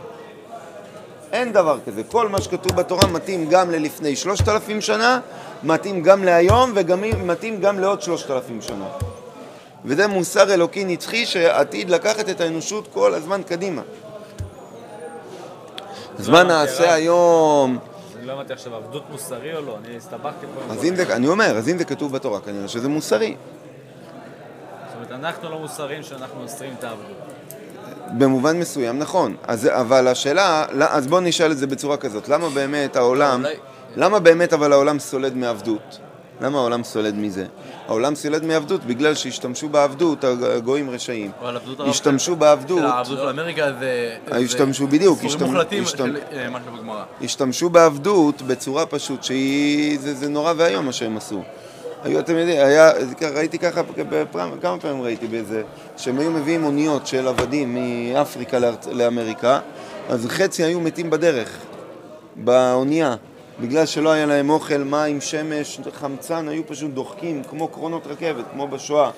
[1.31, 2.03] אין דבר כזה.
[2.03, 5.19] כל מה שכתוב בתורה מתאים גם ללפני שלושת אלפים שנה,
[5.63, 8.85] מתאים גם להיום וגם מתאים גם לעוד שלושת אלפים שנה.
[9.85, 13.81] וזה מוסר אלוקי נצחי שעתיד לקחת את האנושות כל הזמן קדימה.
[16.19, 17.77] אז מה נעשה היום?
[18.23, 19.77] אני לא הבנתי עכשיו, עבדות מוסרי או לא?
[19.85, 20.73] אני הסתבכתי פה.
[20.73, 23.35] אז אם זה, אני אומר, אז אם זה כתוב בתורה, כנראה שזה מוסרי.
[24.87, 27.17] זאת אומרת, אנחנו לא מוסריים שאנחנו אוסרים את העבדות.
[28.17, 32.49] במובן מסוים נכון, אז, אבל השאלה, לא- אז בואו נשאל את זה בצורה כזאת, למה
[32.49, 33.43] באמת העולם,
[33.95, 35.99] למה באמת אבל העולם סולד מעבדות?
[36.41, 37.45] למה העולם סולד מזה?
[37.87, 41.31] העולם סולד מעבדות בגלל שהשתמשו בעבדות הגויים רשעים.
[41.41, 44.15] אבל עבדות הרב השתמשו בעבדות, העבדות של אמריקה זה...
[44.31, 47.03] השתמשו בדיוק, איסורים השתמ- מוחלטים של אה, מה שכתוב בגמרא.
[47.21, 51.41] השתמשו בעבדות בצורה פשוט שהיא, זה, נורא ואיום מה שהם עשו.
[52.03, 52.91] היו, אתם יודעים, היה,
[53.35, 55.63] ראיתי ככה, בפעם, כמה פעמים ראיתי באיזה,
[55.97, 57.77] שהם היו מביאים אוניות של עבדים
[58.13, 58.57] מאפריקה
[58.91, 59.59] לאמריקה,
[60.09, 61.49] אז חצי היו מתים בדרך,
[62.35, 63.15] באונייה,
[63.59, 68.67] בגלל שלא היה להם אוכל, מים, שמש, חמצן, היו פשוט דוחקים, כמו קרונות רכבת, כמו
[68.67, 69.09] בשואה.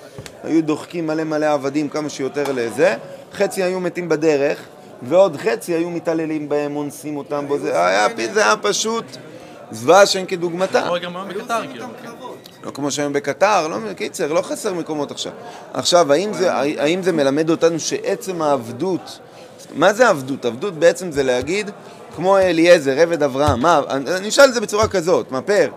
[0.43, 2.95] היו דוחקים מלא מלא עבדים כמה שיותר לזה,
[3.33, 4.59] חצי היו מתים בדרך,
[5.01, 9.05] ועוד חצי היו מתעללים בהם, אונסים אותם, בו, זה היה, זה היה פשוט
[9.71, 10.89] זוועה שאין כדוגמתה.
[10.89, 11.85] או גם היום בקטר, כאילו.
[12.63, 15.31] לא כמו שהיום בקטר, לא, קיצר, לא חסר מקומות עכשיו.
[15.73, 19.19] עכשיו, האם זה, האם זה מלמד אותנו שעצם העבדות,
[19.73, 20.45] מה זה עבדות?
[20.45, 21.71] עבדות בעצם זה להגיד,
[22.15, 25.69] כמו אליעזר, עבד אברהם, מה, אני אשאל את זה בצורה כזאת, מה פר?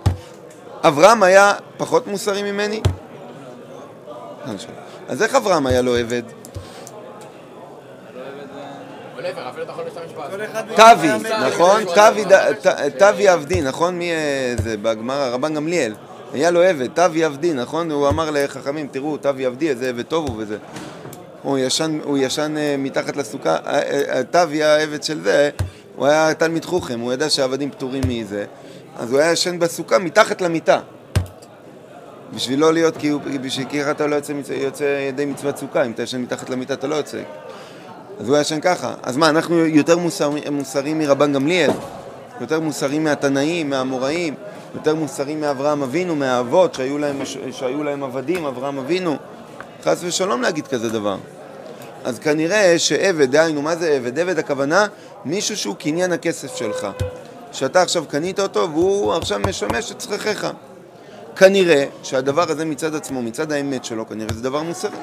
[0.83, 2.81] אברהם היה פחות מוסרי ממני?
[4.45, 4.75] שואל.
[5.09, 6.23] אז איך אברהם היה לו עבד?
[10.31, 11.09] כל אחד תבי,
[11.47, 11.83] נכון?
[12.99, 13.99] תבי עבדי, נכון?
[13.99, 15.29] מי אה, זה בגמרא?
[15.29, 15.95] רבן גמליאל.
[16.33, 17.91] היה לו עבד, תבי עבדי, נכון?
[17.91, 20.57] הוא אמר לחכמים, תראו, תבי עבדי, איזה עבד טוב הוא וזה.
[21.43, 25.51] הוא ישן, הוא ישן אה, מתחת לסוכה, אה, תבי העבד של זה,
[25.99, 28.45] הוא היה תלמיד חוכם, הוא ידע שהעבדים פטורים מזה,
[28.99, 30.81] אז הוא היה ישן בסוכה מתחת למיטה.
[32.35, 32.95] בשביל לא להיות,
[33.43, 36.75] בשביל כי ככה אתה לא יוצא, יוצא ידי מצוות סוכה, אם אתה ישן מתחת למיטה
[36.75, 37.23] אתה לא יוצא.
[38.21, 38.95] אז הוא ישן ככה.
[39.03, 41.71] אז מה, אנחנו יותר מוסר, מוסריים מרבן גמליאל?
[42.41, 44.35] יותר מוסריים מהתנאים, מהאמוראים?
[44.75, 49.17] יותר מוסריים מאברהם אבינו, מהאבות שהיו להם, שהיו להם עבדים, אברהם אבינו?
[49.85, 51.17] חס ושלום להגיד כזה דבר.
[52.05, 54.19] אז כנראה שעבד, דהיינו, מה זה עבד?
[54.19, 54.87] עבד הכוונה
[55.25, 56.87] מישהו שהוא קניין הכסף שלך.
[57.53, 60.47] שאתה עכשיו קנית אותו והוא עכשיו משמש את צרכיך.
[61.37, 64.99] כנראה שהדבר הזה מצד עצמו, מצד האמת שלו, כנראה זה דבר מוסרי.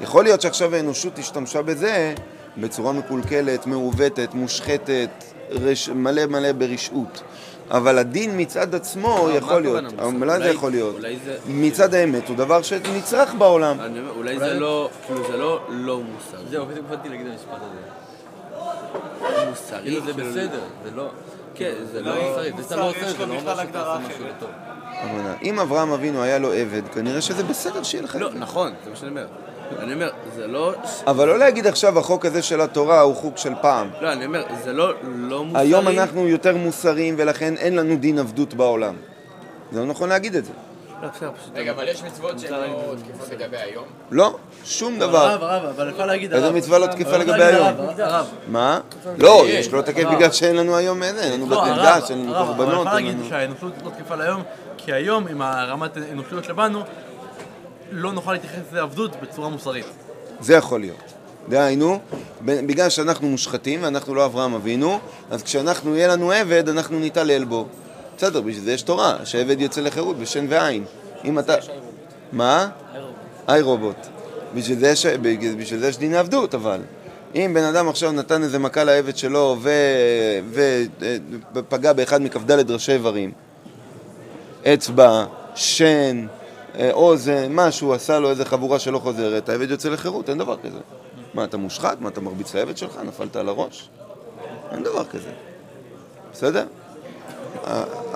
[0.00, 2.14] יכול להיות שעכשיו האנושות השתמשה בזה
[2.56, 5.10] בצורה מקולקלת, מעוותת, מושחתת,
[5.50, 5.88] רש...
[5.88, 7.22] מלא מלא ברשעות.
[7.70, 9.84] אבל הדין מצד עצמו מה יכול להיות?
[10.02, 10.96] אולי זה יכול להיות.
[11.48, 13.80] מצד האמת הוא דבר שנצרך בעולם.
[13.80, 16.38] אני אומר, אולי זה לא, כאילו זה לא לא מוסר.
[16.50, 18.07] זהו, בדיוק באתי להגיד את המשפט הזה.
[19.62, 21.08] מוסרי, כאילו זה בסדר, זה לא...
[21.54, 22.28] כן, זה לא לא...
[22.28, 24.24] מוסרי, זה לא מוסר, עושה יש את זה, לא אומר שאתה עושה משהו.
[24.24, 24.50] לא טוב.
[25.42, 28.30] אם אברהם אבינו היה לו עבד, כנראה שזה בסדר שיהיה לך לא.
[28.34, 29.26] נכון, זה מה שאני אומר.
[29.78, 30.74] אני אומר, זה לא...
[31.06, 33.90] אבל לא להגיד עכשיו החוק הזה של התורה הוא חוק של פעם.
[34.00, 35.60] לא, אני אומר, זה לא לא מוסרי.
[35.62, 38.94] היום אנחנו יותר מוסריים ולכן אין לנו דין עבדות בעולם.
[39.72, 40.52] זה לא נכון להגיד את זה.
[41.02, 41.08] לא.
[41.54, 43.84] רגע, אבל יש מצוות שהן לא תקפות לגבי היום?
[44.10, 45.26] לא, שום הרב, דבר.
[45.26, 46.56] הרב, אבל אפשר להגיד איזה הרב.
[46.56, 47.68] מצווה לא תקפה לגבי היום?
[48.48, 48.80] מה?
[49.18, 49.72] לא, יש.
[49.72, 50.04] לו תקף.
[50.04, 52.56] בגלל שאין לנו היום איזה, אין לנו לא, בית הרב, מקדש, אין לנו הרב, אבל
[52.56, 53.16] קורבנות, אפשר להגיד.
[53.28, 54.42] שהאנושות לא תקפה להיום,
[54.76, 56.82] כי היום, עם הרמת האנושיות שבנו,
[57.92, 59.86] לא נוכל להתייחס לעבדות בצורה מוסרית.
[60.40, 61.14] זה יכול להיות.
[61.48, 61.98] דהיינו,
[62.44, 64.98] בגלל שאנחנו מושחתים ואנחנו לא אברהם אבינו,
[65.30, 67.66] אז כשאנחנו, יהיה לנו עבד, אנחנו נתעלל בו.
[68.18, 70.84] בסדר, בשביל זה יש תורה, שעבד יוצא לחירות בשן ועין.
[71.24, 71.54] אם אתה...
[72.32, 72.68] מה?
[73.48, 73.96] איי רובוט.
[74.54, 75.06] בשביל זה יש,
[75.58, 76.80] בשביל זה יש דיני עבדות, אבל.
[77.34, 79.56] אם בן אדם עכשיו נתן איזה מכה לעבד שלו
[81.52, 83.32] ופגע באחד מכ"ד ראשי איברים,
[84.66, 86.26] אצבע, שן,
[86.78, 90.78] אה, אוזן, משהו, עשה לו איזה חבורה שלא חוזרת, העבד יוצא לחירות, אין דבר כזה.
[91.34, 92.00] מה, אתה מושחת?
[92.00, 92.98] מה, אתה מרביץ לעבד שלך?
[93.06, 93.88] נפלת על הראש?
[94.72, 95.30] אין דבר כזה.
[96.32, 96.64] בסדר?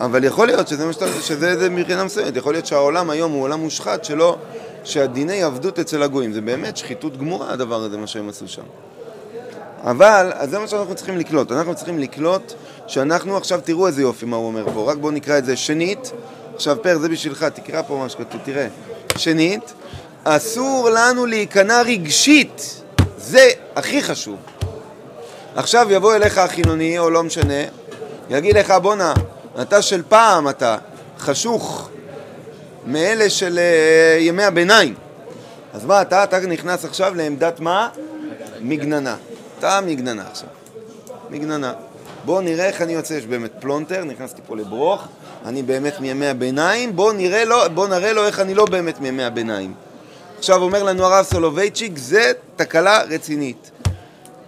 [0.02, 3.42] אבל יכול להיות שזה מה שאתה, שזה איזה מבחינה מסוימת, יכול להיות שהעולם היום הוא
[3.42, 4.36] עולם מושחת שלא,
[4.84, 8.62] שהדיני עבדות אצל הגויים, זה באמת שחיתות גמורה הדבר הזה, מה שהם עשו שם.
[9.84, 12.52] אבל, אז זה מה שאנחנו צריכים לקלוט, אנחנו צריכים לקלוט
[12.86, 16.12] שאנחנו עכשיו, תראו איזה יופי מה הוא אומר פה, רק בואו נקרא את זה שנית,
[16.54, 18.68] עכשיו פר, זה בשבילך, תקרא פה מה שכתוב, תראה.
[19.16, 19.72] שנית,
[20.24, 22.82] אסור לנו להיכנע רגשית,
[23.16, 24.36] זה הכי חשוב.
[25.54, 27.62] עכשיו יבוא אליך החילוני, או לא משנה,
[28.30, 29.14] יגיד לך, בואנה,
[29.60, 30.76] אתה של פעם, אתה
[31.18, 31.88] חשוך
[32.86, 34.94] מאלה של אה, ימי הביניים.
[35.74, 37.88] אז מה, אתה, אתה נכנס עכשיו לעמדת מה?
[38.60, 39.16] מגננה.
[39.58, 40.48] אתה מגננה עכשיו.
[41.30, 41.72] מגננה.
[42.24, 45.06] בואו נראה איך אני יוצא, יש באמת פלונטר, נכנסתי פה לברוך,
[45.44, 49.24] אני באמת מימי הביניים, בואו נראה לו, בואו נראה לו איך אני לא באמת מימי
[49.24, 49.74] הביניים.
[50.38, 53.70] עכשיו אומר לנו הרב סולובייצ'יק, זה תקלה רצינית.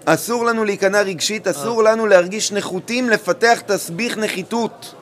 [0.05, 4.95] אסור לנו להיכנע רגשית, אסור לנו להרגיש נחותים, לפתח תסביך נחיתות.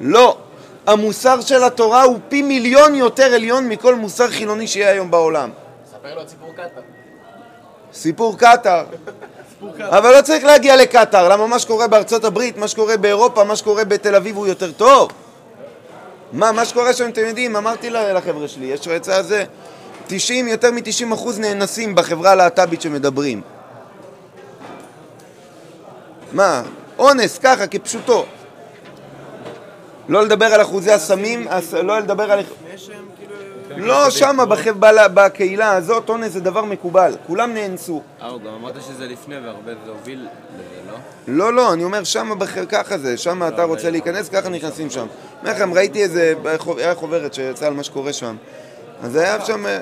[0.00, 0.38] לא.
[0.86, 5.50] המוסר של התורה הוא פי מיליון יותר עליון מכל מוסר חילוני שיהיה היום בעולם.
[5.90, 6.82] ספר לו את סיפור קטאר.
[8.02, 8.84] סיפור קטאר.
[9.80, 13.84] אבל לא צריך להגיע לקטאר, למה מה שקורה בארצות הברית, מה שקורה באירופה, מה שקורה
[13.84, 15.10] בתל אביב הוא יותר טוב.
[16.32, 19.44] מה, מה שקורה שם, אתם יודעים, אמרתי לחבר'ה שלי, יש רצה הזה,
[20.06, 23.40] 90, יותר מ-90 אחוז נאנסים בחברה הלהט"בית שמדברים.
[26.32, 26.62] מה,
[26.98, 28.26] אונס, ככה, כפשוטו.
[30.08, 32.40] לא לדבר על אחוזי הסמים, הס- לא לדבר על...
[33.76, 37.14] לא, שמה, בח- בל- בקהילה הזאת, אונס זה דבר מקובל.
[37.26, 38.02] כולם נאנסו.
[38.22, 40.96] אה, הוא גם אמרת שזה לפני והרבה זה הוביל לזה, לא?
[41.34, 42.34] לא, לא, אני אומר שמה,
[42.70, 45.06] ככה זה, שמה אתה רוצה להיכנס, ככה נכנסים שם.
[45.40, 46.34] אומר לכם, ראיתי איזה,
[46.78, 48.36] היה חוברת שיצאה על מה שקורה שם.
[49.02, 49.78] אז היה שם, אה,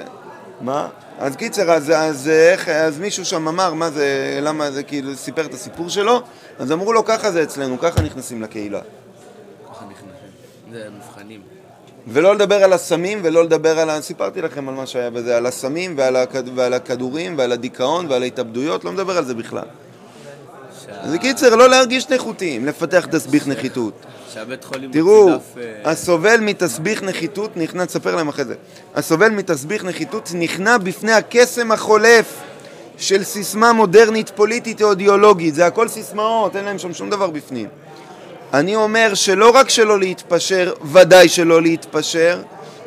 [0.60, 0.88] מה?
[1.18, 5.46] אז קיצר, אז, אז, איך, אז מישהו שם אמר, מה זה, למה זה, כאילו, סיפר
[5.46, 6.20] את הסיפור שלו,
[6.58, 8.80] אז אמרו לו, ככה זה אצלנו, ככה נכנסים לקהילה.
[9.70, 10.14] ככה נכנסים.
[10.72, 11.40] זה מבחנים.
[12.06, 14.00] ולא לדבר על הסמים, ולא לדבר על ה...
[14.00, 16.42] סיפרתי לכם על מה שהיה בזה, על הסמים ועל, הכד...
[16.54, 19.64] ועל הכדורים ועל הדיכאון ועל ההתאבדויות, לא מדבר על זה בכלל.
[21.00, 24.06] אז בקיצר, לא להרגיש נחותים, לפתח תסביך נחיתות.
[24.34, 28.54] שהבית חולים תראו, מוציא דף, אה, הסובל מתסביך נחיתות נכנע, תספר להם אחרי זה,
[28.94, 32.40] הסובל מתסביך נחיתות נכנע בפני הקסם החולף
[32.98, 37.68] של סיסמה מודרנית פוליטית או אידיאולוגית, זה הכל סיסמאות, אין להם שם שום דבר בפנים.
[38.54, 42.42] אני אומר שלא רק שלא להתפשר, ודאי שלא להתפשר,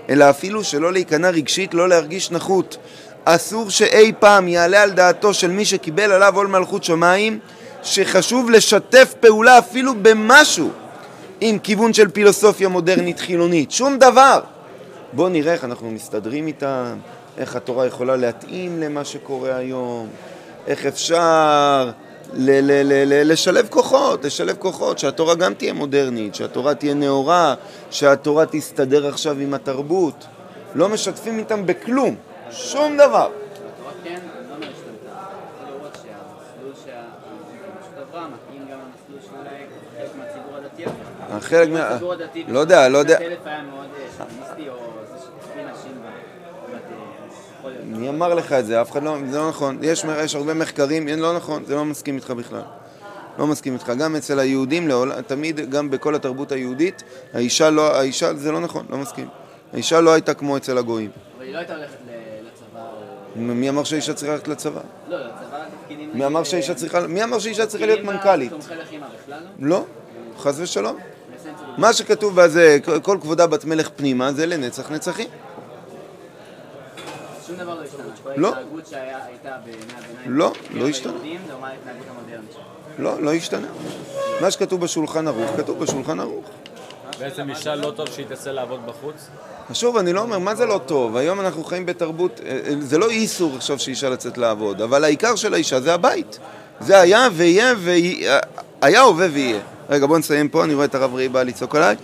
[0.10, 2.78] אלא אפילו שלא להיכנע רגשית, לא להרגיש נחות.
[3.26, 7.40] אסור שאי פעם יעלה על דעתו של מי שקיבל עליו עול מלכות שמיים,
[7.84, 10.72] שחשוב לשתף פעולה אפילו במשהו
[11.42, 13.72] עם כיוון של פילוסופיה מודרנית חילונית.
[13.72, 14.40] שום דבר.
[15.14, 16.96] בואו נראה איך אנחנו מסתדרים איתם,
[17.38, 20.08] איך התורה יכולה להתאים למה שקורה היום,
[20.68, 21.92] איך אפשר
[22.34, 27.56] ל- ל- ל- ל- לשלב כוחות, לשלב כוחות, שהתורה גם תהיה מודרנית, שהתורה תהיה נאורה,
[27.92, 30.26] שהתורה תסתדר עכשיו עם התרבות.
[30.76, 32.16] לא משתפים איתם בכלום,
[32.52, 33.04] שום דבר.
[33.04, 34.20] התורה כן,
[34.50, 35.18] לא אומר השתנתה.
[35.62, 39.50] יכול לראות שהמסלול שהרשות עברה מתאים גם למסלול שאולי
[39.98, 41.27] חלק מהציבור הדתי עבר.
[41.40, 41.88] חלק מה...
[41.88, 43.18] הציבור הדתי לא יודע, לא יודע.
[43.22, 43.28] אה.
[47.84, 48.82] מי אמר לך את זה?
[48.82, 49.18] אף אחד לא...
[49.30, 49.78] זה לא נכון.
[49.82, 52.62] יש, יש הרבה מחקרים, לא נכון, זה לא מסכים איתך בכלל.
[53.38, 53.92] לא מסכים איתך.
[54.00, 57.98] גם אצל היהודים, לעול, תמיד, גם בכל התרבות היהודית, האישה לא...
[57.98, 59.28] האישה, זה לא נכון, לא מסכים.
[59.74, 61.10] האישה לא הייתה כמו אצל הגויים.
[61.38, 61.98] אבל היא לא הייתה הולכת
[62.46, 62.82] לצבא,
[63.36, 63.42] או...
[63.42, 64.82] מי אמר שהאישה צריכה ללכת לצבא?
[65.08, 66.10] לא, לצבא לתפקידים...
[66.14, 67.08] מי אמר שהאישה צריכה...
[67.08, 68.52] מי אמר שהאישה צריכה להיות מנכ"לית?
[68.52, 69.70] תומכי לחימה בכלל לא?
[69.70, 69.86] לא,
[70.38, 70.98] חס ושלום.
[71.78, 75.28] מה שכתוב בזה, כל כבודה בת מלך פנימה, זה לנצח נצחים.
[77.48, 78.34] שום דבר לא השתנה.
[78.36, 78.48] לא.
[78.48, 80.38] ההתנהגות שהייתה בימי הביניים...
[80.38, 81.14] לא, לא השתנה.
[83.00, 83.68] לא, לא השתנה.
[84.42, 86.46] מה שכתוב בשולחן ערוך, כתוב בשולחן ערוך.
[87.20, 89.28] בעצם אישה לא טוב שהיא תצא לעבוד בחוץ?
[89.74, 91.16] שוב, אני לא אומר, מה זה לא טוב?
[91.16, 95.36] היום אנחנו חיים בתרבות, אה, אה, זה לא איסור עכשיו שאישה לצאת לעבוד, אבל העיקר
[95.36, 96.40] של האישה זה הבית.
[96.80, 98.40] זה היה ויהיה, והיה,
[98.82, 99.60] היה, הווה ויהיה.
[99.90, 101.96] רגע, בואו נסיים פה, אני רואה את הרב ראי בא לצעוק עליי.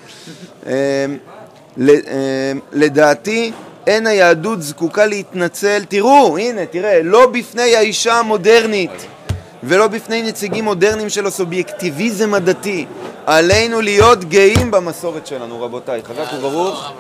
[1.78, 3.52] ל- אה, לדעתי,
[3.88, 5.84] אין היהדות זקוקה להתנצל.
[5.90, 9.06] תראו, הנה, תראה, לא בפני האישה המודרנית.
[9.64, 12.86] ולא בפני נציגים מודרניים של הסובייקטיביזם הדתי.
[13.26, 16.02] עלינו להיות גאים במסורת שלנו, רבותיי.
[16.04, 16.92] חזק וברוך.